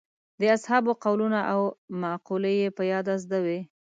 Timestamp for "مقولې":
2.01-2.53